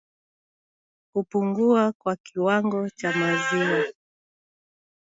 [1.13, 3.85] Kupungua kwa kiwango cha maziwa